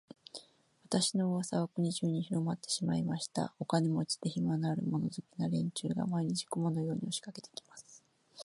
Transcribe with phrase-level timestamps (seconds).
[0.85, 3.53] 私の噂は国中にひろまってしまいました。
[3.59, 8.03] お金持で、暇のある、物好きな連中が、毎日、雲のように押しかけて来ます。